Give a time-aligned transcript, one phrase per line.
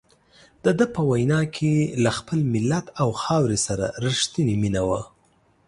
[0.65, 5.01] دده په وینا کې له خپل ملت او خاورې سره رښتیني مینه وه.